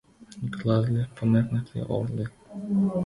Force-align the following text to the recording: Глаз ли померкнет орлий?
Глаз 0.53 0.89
ли 0.89 1.03
померкнет 1.19 1.67
орлий? 1.89 2.27